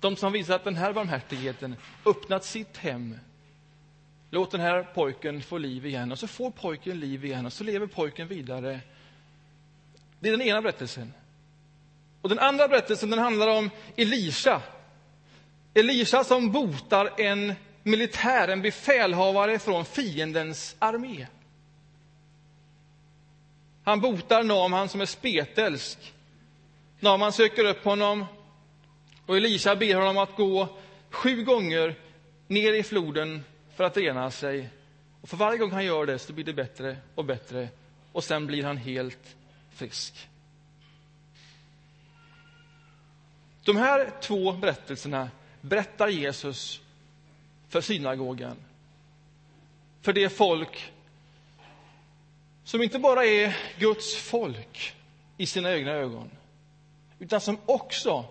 De 0.00 0.16
som 0.16 0.32
visat 0.32 0.64
den 0.64 0.76
här 0.76 0.92
barmhärtigheten, 0.92 1.76
öppnat 2.06 2.44
sitt 2.44 2.76
hem, 2.76 3.18
låt 4.30 4.50
den 4.50 4.60
här 4.60 4.82
pojken 4.82 5.42
få 5.42 5.58
liv 5.58 5.86
igen. 5.86 6.12
Och 6.12 6.18
så 6.18 6.26
får 6.26 6.50
pojken 6.50 7.00
liv 7.00 7.24
igen 7.24 7.46
och 7.46 7.52
så 7.52 7.64
lever 7.64 7.86
pojken 7.86 8.28
vidare. 8.28 8.80
Det 10.20 10.28
är 10.28 10.32
den 10.32 10.42
ena 10.42 10.62
berättelsen. 10.62 11.12
Och 12.22 12.28
Den 12.28 12.38
andra 12.38 12.68
berättelsen 12.68 13.10
den 13.10 13.18
handlar 13.18 13.48
om 13.48 13.70
Elisha. 13.96 14.62
Elisha 15.74 16.24
som 16.24 16.52
botar 16.52 17.20
en 17.20 17.54
militär, 17.82 18.48
en 18.48 18.62
befälhavare 18.62 19.58
från 19.58 19.84
fiendens 19.84 20.76
armé. 20.78 21.26
Han 23.84 24.00
botar 24.00 24.42
Naman 24.42 24.88
som 24.88 25.00
är 25.00 25.06
spetälsk. 25.06 26.14
Naman 27.00 27.32
söker 27.32 27.64
upp 27.64 27.84
honom 27.84 28.24
och 29.26 29.36
Elisa 29.36 29.76
ber 29.76 29.94
honom 29.94 30.18
att 30.18 30.36
gå 30.36 30.68
sju 31.10 31.42
gånger 31.42 31.94
ner 32.46 32.72
i 32.72 32.82
floden 32.82 33.44
för 33.76 33.84
att 33.84 33.96
rena 33.96 34.30
sig. 34.30 34.68
Och 35.20 35.28
för 35.28 35.36
varje 35.36 35.58
gång 35.58 35.70
han 35.70 35.84
gör 35.84 36.06
det 36.06 36.18
så 36.18 36.32
blir 36.32 36.44
det 36.44 36.52
bättre 36.52 36.96
och 37.14 37.24
bättre 37.24 37.68
och 38.12 38.24
sen 38.24 38.46
blir 38.46 38.64
han 38.64 38.76
helt 38.76 39.36
frisk. 39.70 40.28
De 43.64 43.76
här 43.76 44.12
två 44.20 44.52
berättelserna 44.52 45.30
berättar 45.60 46.08
Jesus 46.08 46.80
för 47.68 47.80
synagogan. 47.80 48.56
För 50.00 50.12
det 50.12 50.30
folk 50.30 50.92
som 52.64 52.82
inte 52.82 52.98
bara 52.98 53.24
är 53.24 53.56
Guds 53.78 54.16
folk 54.16 54.94
i 55.36 55.46
sina 55.46 55.72
egna 55.72 55.90
ögon 55.90 56.30
utan 57.18 57.40
som 57.40 57.58
också 57.66 58.24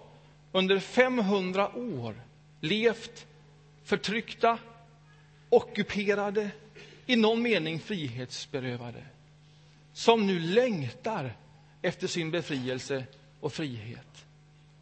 under 0.52 0.80
500 0.80 1.76
år 1.76 2.22
levt 2.62 3.28
förtryckta, 3.84 4.58
ockuperade, 5.50 6.50
i 7.06 7.16
någon 7.16 7.42
mening 7.42 7.80
frihetsberövade 7.80 9.04
som 10.00 10.28
nu 10.28 10.40
längtar 10.40 11.36
efter 11.82 12.08
sin 12.08 12.32
befrielse 12.32 13.06
och 13.40 13.54
frihet. 13.54 14.26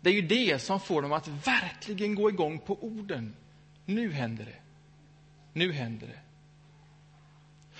Det 0.01 0.09
är 0.09 0.13
ju 0.13 0.21
det 0.21 0.59
som 0.59 0.79
får 0.79 1.01
dem 1.01 1.13
att 1.13 1.27
verkligen 1.27 2.15
gå 2.15 2.29
igång 2.29 2.59
på 2.59 2.77
orden. 2.83 3.35
Nu 3.85 4.11
händer 4.11 4.45
det. 4.45 4.55
Nu 5.53 5.71
händer 5.71 6.07
det. 6.07 6.19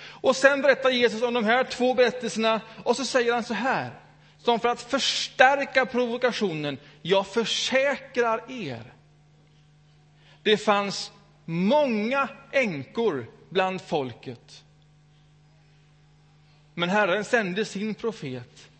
Och 0.00 0.36
sen 0.36 0.62
berättar 0.62 0.90
Jesus 0.90 1.22
om 1.22 1.34
de 1.34 1.44
här 1.44 1.64
två 1.64 1.94
berättelserna 1.94 2.60
och 2.84 2.96
så 2.96 3.04
säger 3.04 3.32
han 3.32 3.44
så 3.44 3.54
här, 3.54 3.90
som 4.38 4.60
för 4.60 4.68
att 4.68 4.82
förstärka 4.82 5.86
provokationen. 5.86 6.78
Jag 7.02 7.26
försäkrar 7.26 8.44
er. 8.48 8.94
Det 10.42 10.56
fanns 10.56 11.12
många 11.44 12.28
änkor 12.52 13.26
bland 13.50 13.82
folket. 13.82 14.64
Men 16.78 16.90
Herren 16.90 17.24
sände 17.24 17.64
sin 17.64 17.94
profet 17.94 18.70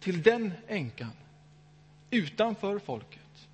till 0.00 0.22
den 0.22 0.52
änkan 0.68 1.10
utanför 2.10 2.78
folket. 2.78 3.48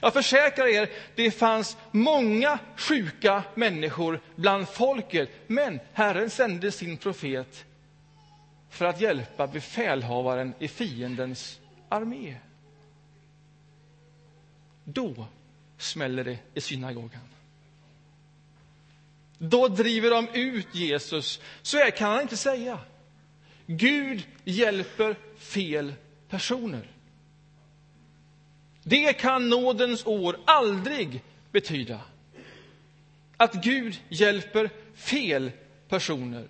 Jag 0.00 0.12
försäkrar 0.12 0.66
er, 0.66 0.90
det 1.14 1.30
fanns 1.30 1.76
många 1.90 2.58
sjuka 2.76 3.42
människor 3.54 4.20
bland 4.36 4.68
folket, 4.68 5.30
men 5.46 5.80
Herren 5.92 6.30
sände 6.30 6.72
sin 6.72 6.96
profet 6.96 7.64
för 8.70 8.84
att 8.84 9.00
hjälpa 9.00 9.46
befälhavaren 9.46 10.54
i 10.58 10.68
fiendens 10.68 11.60
armé. 11.88 12.36
Då 14.84 15.26
smäller 15.78 16.24
det 16.24 16.38
i 16.54 16.60
synagogan. 16.60 17.20
Då 19.38 19.68
driver 19.68 20.10
de 20.10 20.28
ut 20.28 20.74
Jesus. 20.74 21.40
Så 21.62 21.76
här 21.76 21.90
kan 21.90 22.10
han 22.10 22.22
inte 22.22 22.36
säga. 22.36 22.78
Gud 23.66 24.26
hjälper 24.44 25.16
fel 25.38 25.94
personer. 26.28 26.90
Det 28.82 29.12
kan 29.12 29.48
nådens 29.48 30.06
år 30.06 30.38
aldrig 30.44 31.22
betyda. 31.52 32.00
Att 33.36 33.54
Gud 33.54 34.00
hjälper 34.08 34.70
fel 34.94 35.50
personer. 35.88 36.48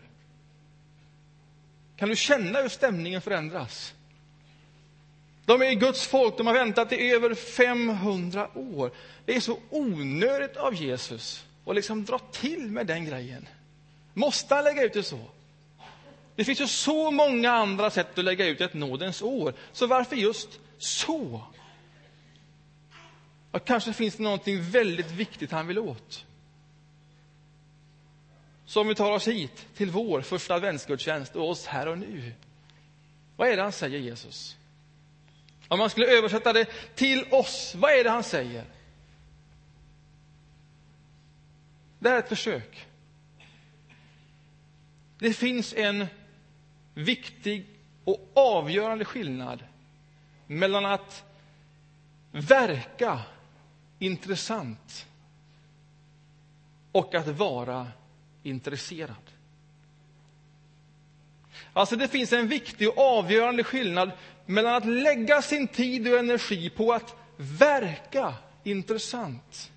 Kan 1.97 2.09
du 2.09 2.17
känna 2.17 2.63
hur 2.63 2.69
stämningen 2.69 3.21
förändras? 3.21 3.95
De 5.45 5.63
är 5.63 5.73
Guds 5.73 6.07
folk, 6.07 6.37
de 6.37 6.47
har 6.47 6.55
väntat 6.55 6.93
i 6.93 7.11
över 7.11 7.35
500 7.35 8.51
år. 8.55 8.91
Det 9.25 9.37
är 9.37 9.41
så 9.41 9.59
onödigt 9.71 10.57
av 10.57 10.75
Jesus 10.75 11.45
och 11.69 11.75
liksom 11.75 12.05
dra 12.05 12.19
till 12.19 12.71
med 12.71 12.87
den 12.87 13.05
grejen. 13.05 13.49
Måste 14.15 14.55
han 14.55 14.65
lägga 14.65 14.83
ut 14.83 14.93
det 14.93 15.03
så? 15.03 15.19
Det 16.37 16.45
finns 16.45 16.61
ju 16.61 16.67
så 16.67 17.11
många 17.11 17.51
andra 17.51 17.91
sätt 17.91 18.19
att 18.19 18.25
lägga 18.25 18.47
ut 18.47 18.61
ett 18.61 18.75
nådens 18.75 19.23
år, 19.23 19.55
så 19.73 19.87
varför 19.87 20.17
just 20.17 20.49
så? 20.79 21.43
Och 23.51 23.65
kanske 23.65 23.93
finns 23.93 24.17
det 24.17 24.23
någonting 24.23 24.71
väldigt 24.71 25.11
viktigt 25.11 25.51
han 25.51 25.67
vill 25.67 25.79
åt. 25.79 26.25
Så 28.67 28.81
om 28.81 28.89
vi 28.89 28.95
tar 28.95 29.13
oss 29.13 29.29
hit 29.29 29.67
till 29.77 29.91
vår 29.91 30.21
första 30.21 30.55
adventsgudstjänst 30.55 31.37
och 31.37 31.51
oss 31.51 31.67
här 31.67 31.89
och 31.89 31.99
nu. 31.99 32.33
Vad 33.37 33.49
är 33.49 33.57
det 33.57 33.63
han 33.63 33.73
säger, 33.73 33.99
Jesus? 33.99 34.57
Om 35.69 35.79
man 35.79 35.91
skulle 35.91 36.07
översätta 36.07 36.53
det 36.53 36.69
till 36.95 37.25
oss, 37.31 37.75
vad 37.77 37.93
är 37.93 38.05
det 38.05 38.11
han 38.11 38.25
säger? 38.25 38.78
Det 41.99 42.09
här 42.09 42.17
är 42.17 42.19
ett 42.19 42.29
försök. 42.29 42.87
Det 45.19 45.33
finns 45.33 45.75
en 45.75 46.07
viktig 46.95 47.67
och 48.05 48.31
avgörande 48.35 49.05
skillnad 49.05 49.65
mellan 50.47 50.85
att 50.87 51.25
verka 52.31 53.21
intressant 53.99 55.07
och 56.93 57.15
att 57.15 57.27
vara 57.29 57.87
intresserad. 58.43 59.17
Alltså 61.73 61.97
det 61.97 62.09
finns 62.09 62.33
en 62.33 62.49
viktig 62.49 62.89
och 62.89 62.99
avgörande 62.99 63.65
skillnad 63.65 64.11
mellan 64.47 64.75
att 64.75 64.87
lägga 64.87 65.43
sin 65.43 65.69
tid 65.69 66.13
och 66.13 66.19
energi 66.19 66.71
på 66.71 66.93
att 66.93 67.15
verka 67.37 68.35
intressant. 68.65 69.73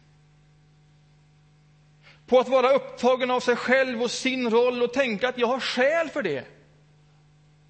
På 2.31 2.39
att 2.39 2.49
vara 2.49 2.71
upptagen 2.71 3.31
av 3.31 3.39
sig 3.39 3.55
själv 3.55 4.01
och 4.01 4.11
sin 4.11 4.49
roll 4.49 4.81
och 4.81 4.93
tänka 4.93 5.29
att 5.29 5.37
jag 5.37 5.47
har 5.47 5.59
skäl 5.59 6.09
för 6.09 6.23
det. 6.23 6.45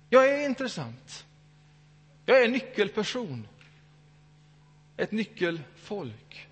Jag 0.10 0.30
är 0.30 0.46
intressant. 0.46 1.26
Jag 2.26 2.42
är 2.42 2.46
en 2.46 2.52
nyckelperson. 2.52 3.48
Ett 4.98 5.12
nyckelfolk. 5.12 6.48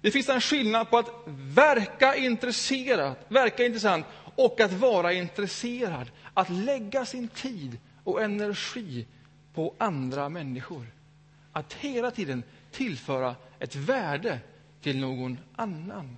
Det 0.00 0.10
finns 0.10 0.28
en 0.28 0.40
skillnad 0.40 0.90
på 0.90 0.98
att 0.98 1.10
verka 1.54 2.16
intresserad, 2.16 3.14
verka 3.28 3.64
intressant 3.64 4.06
och 4.36 4.60
att 4.60 4.72
vara 4.72 5.12
intresserad. 5.12 6.10
Att 6.34 6.50
lägga 6.50 7.04
sin 7.04 7.28
tid 7.28 7.78
och 8.04 8.22
energi 8.22 9.06
på 9.54 9.74
andra 9.78 10.28
människor. 10.28 10.86
Att 11.52 11.72
hela 11.72 12.10
tiden 12.10 12.42
tillföra 12.70 13.36
ett 13.58 13.76
värde 13.76 14.40
till 14.80 15.00
någon 15.00 15.38
annan. 15.56 16.16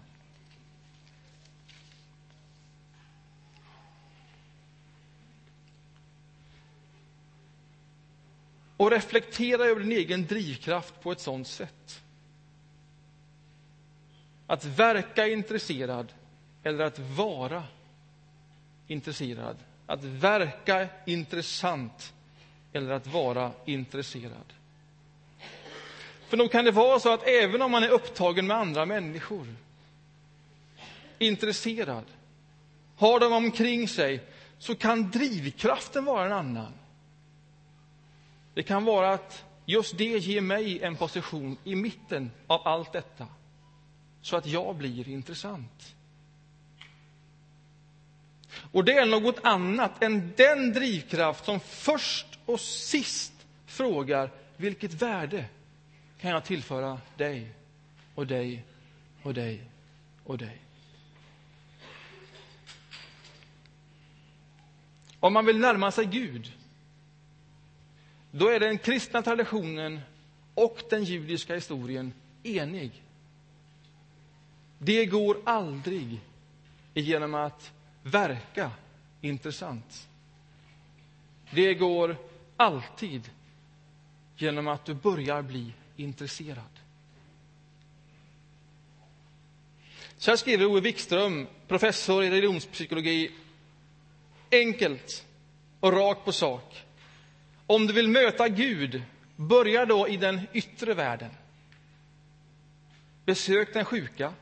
Och 8.76 8.90
reflektera 8.90 9.64
över 9.64 9.81
din 9.81 9.93
egen 9.93 10.26
drivkraft 10.26 11.00
på 11.02 11.12
ett 11.12 11.21
sådant 11.21 11.49
sätt. 11.49 12.02
Att 14.47 14.64
verka 14.64 15.29
intresserad 15.29 16.12
eller 16.62 16.85
att 16.85 16.99
vara 16.99 17.64
intresserad. 18.87 19.57
Att 19.87 20.05
verka 20.05 20.88
intressant 21.07 22.14
eller 22.73 22.90
att 22.90 23.07
vara 23.07 23.52
intresserad. 23.64 24.52
För 26.31 26.37
nog 26.37 26.51
kan 26.53 26.65
det 26.65 26.71
vara 26.71 27.01
så 27.01 27.13
att 27.13 27.27
även 27.27 27.63
om 27.63 27.71
man 27.71 27.83
är 27.83 27.89
upptagen 27.89 28.47
med 28.47 28.57
andra 28.57 28.87
människor, 28.87 29.47
intresserad, 31.19 32.05
har 32.97 33.21
dem 33.21 33.33
omkring 33.33 33.89
sig, 33.89 34.21
så 34.59 34.75
kan 34.75 35.11
drivkraften 35.11 36.05
vara 36.05 36.27
en 36.27 36.33
annan. 36.33 36.73
Det 38.55 38.63
kan 38.63 38.85
vara 38.85 39.13
att 39.13 39.45
just 39.67 39.99
det 39.99 40.05
ger 40.05 40.41
mig 40.41 40.83
en 40.83 40.97
position 40.97 41.57
i 41.65 41.75
mitten 41.75 42.31
av 42.47 42.69
allt 42.69 42.93
detta, 42.93 43.27
så 44.23 44.37
att 44.37 44.47
jag 44.47 44.77
blir 44.77 45.09
intressant. 45.09 45.95
Och 48.73 48.85
det 48.85 48.93
är 48.93 49.07
något 49.07 49.39
annat 49.43 50.03
än 50.03 50.33
den 50.37 50.73
drivkraft 50.73 51.45
som 51.45 51.61
först 51.61 52.27
och 52.47 52.61
sist 52.61 53.33
frågar 53.67 54.31
vilket 54.57 55.03
värde 55.03 55.45
kan 56.21 56.31
jag 56.31 56.45
tillföra 56.45 57.00
dig 57.17 57.50
och 58.15 58.27
dig 58.27 58.65
och 59.23 59.35
dig 59.35 59.65
och 60.25 60.39
dig. 60.39 60.61
Om 65.21 65.33
man 65.33 65.47
vill 65.47 65.59
närma 65.59 65.91
sig 65.91 66.05
Gud, 66.07 66.53
då 68.31 68.49
är 68.49 68.61
den 68.61 68.79
kristna 68.79 69.23
traditionen 69.23 70.00
och 70.55 70.83
den 70.91 71.05
judiska 71.05 71.55
historien 71.55 72.12
enig. 72.43 73.03
Det 74.79 75.07
går 75.07 75.37
aldrig 75.45 76.21
genom 76.95 77.35
att 77.35 77.73
verka 78.03 78.71
intressant. 79.21 80.09
Det 81.50 81.75
går 81.75 82.17
alltid 82.57 83.31
genom 84.37 84.69
att 84.69 84.85
du 84.85 84.95
börjar 84.95 85.43
bli 85.43 85.73
intresserad. 86.02 86.80
Så 90.16 90.30
här 90.30 90.37
skriver 90.37 90.66
Ove 90.66 90.80
Wikström, 90.80 91.47
professor 91.69 92.25
i 92.25 92.30
religionspsykologi, 92.30 93.30
enkelt 94.50 95.26
och 95.80 95.92
rakt 95.92 96.25
på 96.25 96.33
sak. 96.33 96.85
Om 97.66 97.87
du 97.87 97.92
vill 97.92 98.09
möta 98.09 98.49
Gud, 98.49 99.02
börja 99.37 99.87
då 99.87 100.09
i 100.09 100.16
den 100.16 100.40
yttre 100.52 100.95
världen. 100.95 101.30
Besök 103.25 103.75
den 103.75 103.85
sjuka, 103.85 104.33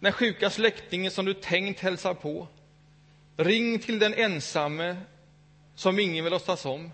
den 0.00 0.12
sjuka 0.12 0.50
släktingen 0.50 1.10
som 1.10 1.24
du 1.24 1.34
tänkt 1.34 1.80
hälsa 1.80 2.14
på. 2.14 2.48
Ring 3.36 3.78
till 3.78 3.98
den 3.98 4.14
ensamme 4.14 4.96
som 5.74 5.98
ingen 5.98 6.24
vill 6.24 6.32
låtsas 6.32 6.64
om. 6.64 6.90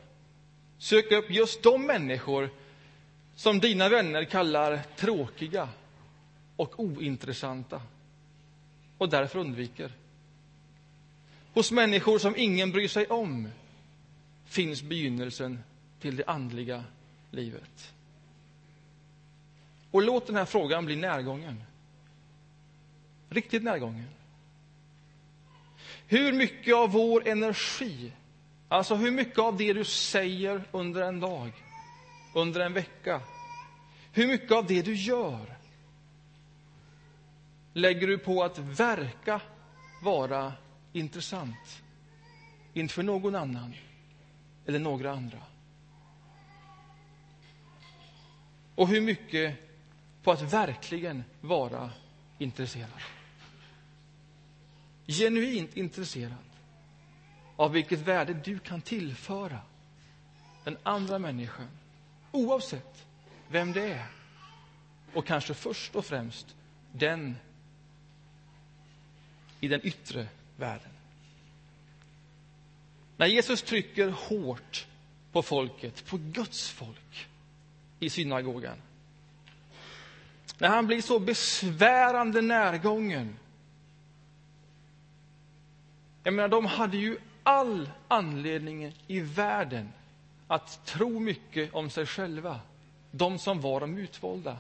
Sök 0.79 1.13
upp 1.13 1.31
just 1.31 1.63
de 1.63 1.87
människor 1.87 2.51
som 3.37 3.61
dina 3.61 3.89
vänner 3.89 4.25
kallar 4.25 4.83
tråkiga 4.97 5.69
och 6.57 6.81
ointressanta 6.81 7.83
och 8.99 9.09
därför 9.09 9.39
undviker. 9.39 9.93
Hos 11.55 11.73
människor 11.73 12.19
som 12.19 12.37
ingen 12.37 12.73
bryr 12.73 12.89
sig 12.89 13.07
om 13.07 13.49
finns 14.45 14.83
begynnelsen 14.83 15.59
till 16.01 16.17
det 16.17 16.25
andliga 16.27 16.85
livet. 17.31 17.93
Och 19.91 20.03
låt 20.03 20.27
den 20.27 20.37
här 20.37 20.45
frågan 20.45 20.87
bli 20.87 20.97
närgången. 20.97 21.63
Riktigt 23.29 23.63
närgången. 23.63 24.09
Hur 26.07 26.33
mycket 26.33 26.75
av 26.75 26.91
vår 26.91 27.29
energi, 27.29 28.13
alltså 28.69 28.95
hur 28.95 29.11
mycket 29.11 29.39
av 29.39 29.57
det 29.57 29.73
du 29.73 29.85
säger 29.85 30.63
under 30.73 31.03
en 31.03 31.21
dag, 31.21 31.53
under 32.37 32.61
en 32.61 32.73
vecka, 32.73 33.21
hur 34.13 34.27
mycket 34.27 34.53
av 34.53 34.67
det 34.67 34.83
du 34.83 34.95
gör 34.95 35.59
lägger 37.73 38.07
du 38.07 38.19
på 38.19 38.43
att 38.43 38.59
verka 38.59 39.41
vara 40.03 40.53
intressant 40.93 41.83
inför 42.75 43.03
någon 43.03 43.35
annan 43.35 43.75
eller 44.67 44.79
några 44.79 45.13
andra? 45.13 45.39
Och 48.75 48.89
hur 48.89 49.01
mycket 49.01 49.57
på 50.23 50.33
att 50.33 50.53
verkligen 50.53 51.25
vara 51.41 51.91
intresserad? 52.39 53.01
Genuint 55.07 55.77
intresserad 55.77 56.35
av 57.57 57.73
vilket 57.73 57.99
värde 57.99 58.35
du 58.35 58.59
kan 58.59 58.81
tillföra 58.81 59.59
den 60.65 60.77
andra 60.83 61.19
människan 61.19 61.69
oavsett 62.33 63.07
vem 63.49 63.73
det 63.73 63.93
är. 63.93 64.07
Och 65.15 65.27
kanske 65.27 65.55
först 65.55 65.97
och 65.97 66.07
främst 66.07 66.55
den 66.93 67.37
i 69.61 69.69
den 69.69 69.87
yttre 69.87 70.29
världen. 70.57 70.91
När 73.17 73.27
Jesus 73.27 73.63
trycker 73.63 74.09
hårt 74.09 74.87
på 75.33 75.43
folket, 75.43 76.07
på 76.07 76.17
Guds 76.17 76.71
folk, 76.71 77.29
i 78.01 78.11
synagogan. 78.11 78.77
När 80.59 80.69
han 80.69 80.87
blir 80.87 81.03
så 81.03 81.19
besvärande 81.19 82.41
närgången. 82.41 83.39
Jag 86.23 86.35
menar, 86.35 86.49
de 86.49 86.67
hade 86.67 86.97
ju 86.97 87.19
all 87.43 87.91
anledning 88.09 88.95
i 89.07 89.21
världen 89.21 89.93
att 90.49 90.87
tro 90.87 91.21
mycket 91.21 91.75
om 91.75 91.91
sig 91.91 92.07
själva. 92.07 92.61
De 93.11 93.39
som 93.39 93.61
var 93.61 93.81
de 93.81 93.99
utvalda. 93.99 94.57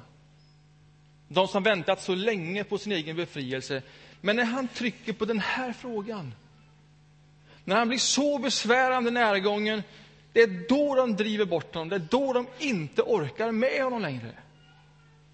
De 1.28 1.48
som 1.48 1.62
väntat 1.62 2.02
så 2.02 2.14
länge 2.14 2.64
på 2.64 2.78
sin 2.78 2.92
egen 2.92 3.16
befrielse. 3.16 3.82
Men 4.20 4.36
när 4.36 4.44
han 4.44 4.68
trycker 4.68 5.12
på 5.12 5.24
den 5.24 5.40
här 5.40 5.72
frågan, 5.72 6.34
när 7.64 7.76
han 7.76 7.88
blir 7.88 7.98
så 7.98 8.38
besvärande 8.38 9.10
närgången, 9.10 9.82
det 10.32 10.42
är 10.42 10.68
då 10.68 10.94
de 10.94 11.16
driver 11.16 11.44
bort 11.44 11.74
honom, 11.74 11.88
det 11.88 11.96
är 11.96 12.06
då 12.10 12.32
de 12.32 12.46
inte 12.58 13.02
orkar 13.02 13.52
med 13.52 13.82
honom 13.82 14.02
längre. 14.02 14.32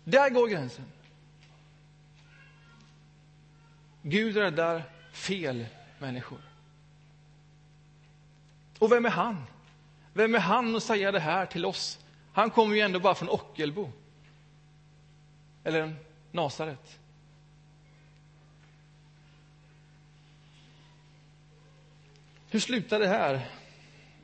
Där 0.05 0.31
går 0.31 0.48
gränsen. 0.48 0.85
Gud 4.03 4.37
räddar 4.37 4.83
fel 5.12 5.66
människor. 5.98 6.40
Och 8.79 8.92
vem 8.92 9.07
är 9.07 9.11
han? 9.11 9.44
Vem 10.12 10.35
är 10.35 10.38
han 10.38 10.77
att 10.77 10.83
säga 10.83 11.12
det 11.12 11.20
här 11.20 11.46
till 11.46 11.64
oss? 11.64 11.98
Han 12.33 12.51
kommer 12.51 12.75
ju 12.75 12.81
ändå 12.81 13.01
bara 13.01 13.14
från 13.14 13.29
Ockelbo. 13.29 13.92
Eller 15.64 15.94
Nasaret. 16.31 16.98
Hur 22.51 22.61
slutar 22.61 23.01
det 23.01 23.09
här? 23.09 23.48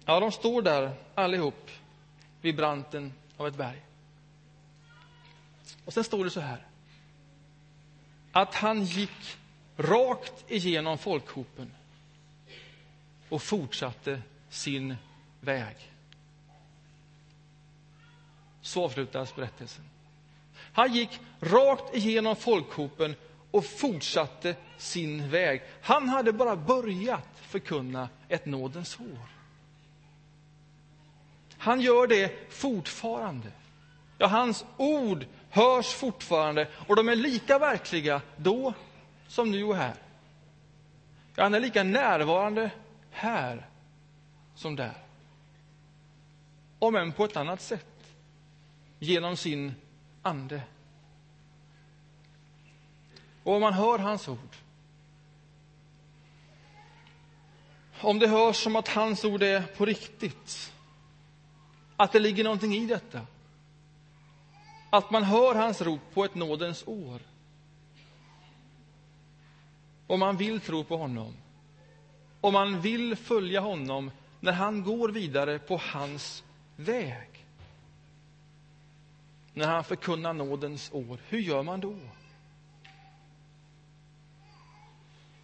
Ja, 0.04 0.20
de 0.20 0.32
står 0.32 0.62
där 0.62 0.92
allihop 1.14 1.70
vid 2.40 2.56
branten 2.56 3.12
av 3.36 3.46
ett 3.46 3.56
berg. 3.56 3.82
Och 5.84 5.92
sen 5.92 6.04
står 6.04 6.24
det 6.24 6.30
så 6.30 6.40
här. 6.40 6.66
Att 8.32 8.54
han 8.54 8.84
gick 8.84 9.36
rakt 9.76 10.50
igenom 10.50 10.98
folkhopen 10.98 11.72
och 13.28 13.42
fortsatte 13.42 14.22
sin 14.48 14.96
väg. 15.40 15.76
Så 18.60 18.84
avslutas 18.84 19.36
berättelsen. 19.36 19.84
Han 20.72 20.92
gick 20.92 21.20
rakt 21.40 21.94
igenom 21.94 22.36
folkhopen 22.36 23.14
och 23.50 23.64
fortsatte 23.64 24.56
sin 24.76 25.30
väg. 25.30 25.62
Han 25.82 26.08
hade 26.08 26.32
bara 26.32 26.56
börjat 26.56 27.28
förkunna 27.34 28.08
ett 28.28 28.46
nådens 28.46 29.00
år. 29.00 29.28
Han 31.58 31.80
gör 31.80 32.06
det 32.06 32.52
fortfarande. 32.52 33.48
Ja, 34.18 34.26
hans 34.26 34.64
ord 34.76 35.26
hörs 35.50 35.86
fortfarande 35.86 36.68
och 36.86 36.96
de 36.96 37.08
är 37.08 37.16
lika 37.16 37.58
verkliga 37.58 38.20
då 38.36 38.74
som 39.28 39.50
nu 39.50 39.64
och 39.64 39.76
här. 39.76 39.94
Ja, 41.34 41.42
han 41.42 41.54
är 41.54 41.60
lika 41.60 41.82
närvarande 41.82 42.70
här 43.10 43.66
som 44.54 44.76
där. 44.76 45.07
Om 46.78 46.96
än 46.96 47.12
på 47.12 47.24
ett 47.24 47.36
annat 47.36 47.60
sätt, 47.60 48.14
genom 48.98 49.36
sin 49.36 49.74
ande. 50.22 50.62
Och 53.42 53.54
om 53.54 53.60
man 53.60 53.72
hör 53.72 53.98
hans 53.98 54.28
ord 54.28 54.56
om 58.00 58.18
det 58.18 58.28
hörs 58.28 58.56
som 58.56 58.76
att 58.76 58.88
hans 58.88 59.24
ord 59.24 59.42
är 59.42 59.62
på 59.62 59.84
riktigt, 59.84 60.72
att 61.96 62.12
det 62.12 62.18
ligger 62.18 62.44
någonting 62.44 62.74
i 62.74 62.86
detta, 62.86 63.26
att 64.90 65.10
man 65.10 65.22
hör 65.22 65.54
hans 65.54 65.80
rop 65.80 66.00
på 66.14 66.24
ett 66.24 66.34
nådens 66.34 66.84
år, 66.86 67.20
om 70.06 70.20
man 70.20 70.36
vill 70.36 70.60
tro 70.60 70.84
på 70.84 70.96
honom, 70.96 71.34
om 72.40 72.52
man 72.52 72.80
vill 72.80 73.16
följa 73.16 73.60
honom 73.60 74.10
när 74.40 74.52
han 74.52 74.82
går 74.82 75.08
vidare 75.08 75.58
på 75.58 75.80
hans 75.84 76.44
väg. 76.78 77.46
När 79.54 79.66
han 79.66 79.84
förkunnar 79.84 80.32
nådens 80.32 80.90
år, 80.92 81.18
hur 81.28 81.38
gör 81.38 81.62
man 81.62 81.80
då? 81.80 81.98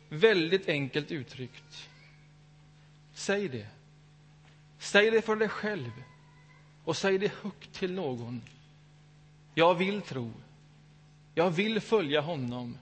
Väldigt 0.08 0.68
enkelt 0.68 1.10
uttryckt. 1.10 1.88
Säg 3.12 3.48
det. 3.48 3.66
Säg 4.78 5.10
det 5.10 5.22
för 5.22 5.36
dig 5.36 5.48
själv 5.48 5.90
och 6.84 6.96
säg 6.96 7.18
det 7.18 7.32
högt 7.42 7.72
till 7.72 7.92
någon. 7.92 8.42
Jag 9.54 9.74
vill 9.74 10.02
tro. 10.02 10.32
Jag 11.34 11.50
vill 11.50 11.80
följa 11.80 12.20
honom 12.20 12.78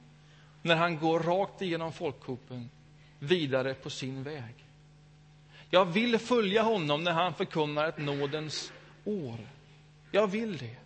när 0.63 0.77
han 0.77 0.99
går 0.99 1.21
rakt 1.21 1.63
igenom 1.63 1.93
folkhopen 1.93 2.71
vidare 3.19 3.75
på 3.75 3.91
sin 3.91 4.23
väg. 4.23 4.55
Jag 5.75 5.85
vill 5.85 6.19
följa 6.19 6.63
honom 6.63 7.05
när 7.05 7.13
han 7.13 7.35
förkunnar 7.35 7.89
ett 7.89 7.99
nådens 7.99 8.73
år. 9.05 9.39
Jag 10.11 10.27
vill 10.27 10.57
det. 10.57 10.77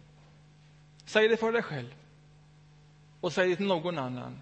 Säg 1.06 1.28
det 1.28 1.36
för 1.36 1.52
dig 1.52 1.62
själv 1.62 1.94
och 3.20 3.32
säg 3.32 3.48
det 3.48 3.56
till 3.56 3.66
någon 3.66 3.98
annan. 3.98 4.38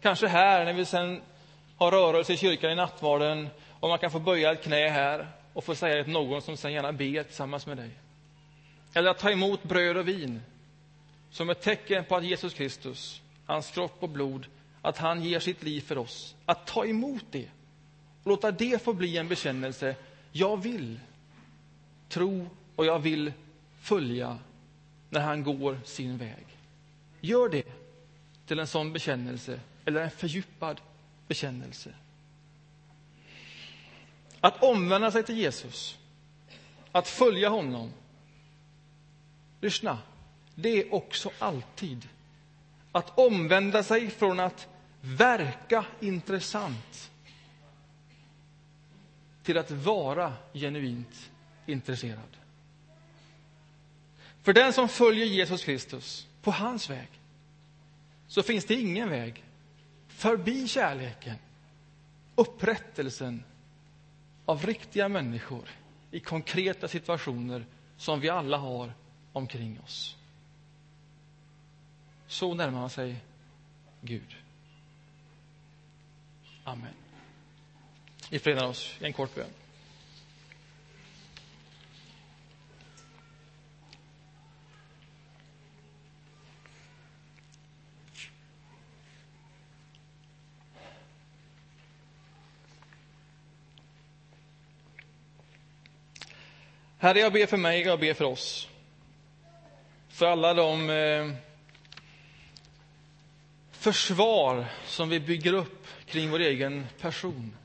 Kanske 0.00 0.26
här, 0.26 0.64
när 0.64 0.72
vi 0.72 0.84
sen 0.84 1.22
har 1.76 1.90
rörelse 1.90 2.32
i 2.32 2.36
kyrkan 2.36 2.70
i 2.70 2.74
nattvarden 2.74 3.48
och 3.80 3.88
man 3.88 3.98
kan 3.98 4.10
få 4.10 4.18
böja 4.18 4.52
ett 4.52 4.62
knä 4.62 4.88
här 4.88 5.28
och 5.52 5.64
få 5.64 5.74
säga 5.74 5.96
det 5.96 6.04
till 6.04 6.12
någon 6.12 6.42
som 6.42 6.56
sen 6.56 6.72
gärna 6.72 6.92
ber 6.92 7.22
tillsammans 7.22 7.66
med 7.66 7.76
dig. 7.76 7.90
Eller 8.94 9.10
att 9.10 9.18
ta 9.18 9.30
emot 9.30 9.62
bröd 9.62 9.96
och 9.96 10.08
vin 10.08 10.42
som 11.30 11.50
ett 11.50 11.60
tecken 11.60 12.04
på 12.04 12.16
att 12.16 12.24
Jesus 12.24 12.54
Kristus, 12.54 13.22
hans 13.46 13.70
kropp 13.70 13.96
och 14.00 14.08
blod, 14.08 14.46
att 14.82 14.98
han 14.98 15.22
ger 15.22 15.40
sitt 15.40 15.62
liv 15.62 15.80
för 15.80 15.98
oss. 15.98 16.34
Att 16.44 16.66
ta 16.66 16.86
emot 16.86 17.24
det 17.30 17.48
låta 18.24 18.50
det 18.50 18.82
få 18.82 18.92
bli 18.92 19.16
en 19.18 19.28
bekännelse. 19.28 19.96
Jag 20.32 20.62
vill 20.62 21.00
tro 22.08 22.46
och 22.76 22.86
jag 22.86 22.98
vill 22.98 23.32
följa 23.80 24.38
när 25.10 25.20
han 25.20 25.42
går 25.42 25.80
sin 25.84 26.18
väg. 26.18 26.46
Gör 27.20 27.48
det 27.48 27.66
till 28.46 28.58
en 28.58 28.66
sån 28.66 28.92
bekännelse 28.92 29.60
eller 29.84 30.00
en 30.00 30.10
fördjupad 30.10 30.80
bekännelse. 31.28 31.94
Att 34.40 34.62
omvända 34.62 35.10
sig 35.10 35.22
till 35.22 35.38
Jesus, 35.38 35.98
att 36.92 37.08
följa 37.08 37.48
honom. 37.48 37.92
Lyssna, 39.60 39.98
det 40.54 40.68
är 40.68 40.94
också 40.94 41.30
alltid 41.38 42.08
att 42.92 43.18
omvända 43.18 43.82
sig 43.82 44.10
från 44.10 44.40
att 44.40 44.68
verka 45.00 45.84
intressant 46.00 47.11
till 49.42 49.58
att 49.58 49.70
vara 49.70 50.32
genuint 50.52 51.30
intresserad. 51.66 52.36
För 54.42 54.52
den 54.52 54.72
som 54.72 54.88
följer 54.88 55.26
Jesus 55.26 55.64
Kristus 55.64 56.26
på 56.42 56.50
hans 56.50 56.90
väg 56.90 57.08
så 58.26 58.42
finns 58.42 58.64
det 58.64 58.74
ingen 58.74 59.08
väg 59.08 59.44
förbi 60.08 60.68
kärleken, 60.68 61.36
upprättelsen 62.34 63.44
av 64.44 64.66
riktiga 64.66 65.08
människor 65.08 65.68
i 66.10 66.20
konkreta 66.20 66.88
situationer 66.88 67.66
som 67.96 68.20
vi 68.20 68.28
alla 68.28 68.56
har 68.56 68.92
omkring 69.32 69.80
oss. 69.80 70.16
Så 72.26 72.54
närmar 72.54 72.80
man 72.80 72.90
sig 72.90 73.16
Gud. 74.00 74.36
Amen. 76.64 77.01
Vi 78.32 78.38
förenar 78.38 78.66
oss 78.66 78.96
i 79.00 79.04
en 79.04 79.12
kort 79.12 79.34
bön. 79.34 79.46
Herre, 96.98 97.18
jag 97.18 97.32
ber 97.32 97.46
för 97.46 97.56
mig 97.56 97.80
och 97.80 97.86
jag 97.86 98.00
ber 98.00 98.14
för 98.14 98.24
oss. 98.24 98.68
För 100.08 100.26
alla 100.26 100.54
de 100.54 100.90
eh, 100.90 101.32
försvar 103.70 104.66
som 104.86 105.08
vi 105.08 105.20
bygger 105.20 105.52
upp 105.52 105.86
kring 106.06 106.30
vår 106.30 106.40
egen 106.40 106.86
person. 107.00 107.56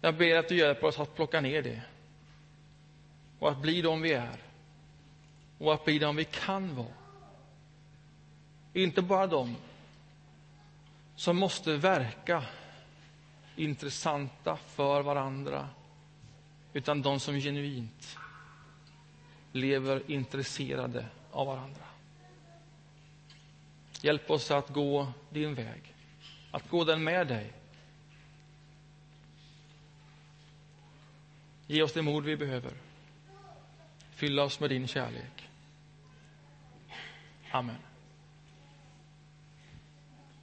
Jag 0.00 0.16
ber 0.16 0.38
att 0.38 0.48
du 0.48 0.56
hjälper 0.56 0.86
oss 0.86 0.98
att 0.98 1.14
plocka 1.16 1.40
ner 1.40 1.62
det 1.62 1.82
och 3.38 3.50
att 3.50 3.62
bli 3.62 3.82
de 3.82 4.02
vi 4.02 4.12
är 4.12 4.42
och 5.58 5.74
att 5.74 5.84
bli 5.84 5.98
de 5.98 6.16
vi 6.16 6.24
kan 6.24 6.74
vara. 6.74 6.86
Inte 8.72 9.02
bara 9.02 9.26
de 9.26 9.56
som 11.16 11.36
måste 11.36 11.76
verka 11.76 12.44
intressanta 13.56 14.56
för 14.56 15.02
varandra 15.02 15.68
utan 16.72 17.02
de 17.02 17.20
som 17.20 17.40
genuint 17.40 18.16
lever 19.52 20.10
intresserade 20.10 21.06
av 21.30 21.46
varandra. 21.46 21.84
Hjälp 24.02 24.30
oss 24.30 24.50
att 24.50 24.68
gå 24.68 25.12
din 25.30 25.54
väg, 25.54 25.94
att 26.50 26.68
gå 26.68 26.84
den 26.84 27.04
med 27.04 27.26
dig. 27.26 27.52
Ge 31.70 31.82
oss 31.82 31.92
det 31.92 32.02
mod 32.02 32.24
vi 32.24 32.36
behöver. 32.36 32.72
Fylla 34.10 34.42
oss 34.42 34.60
med 34.60 34.70
din 34.70 34.88
kärlek. 34.88 35.48
Amen. 37.50 37.76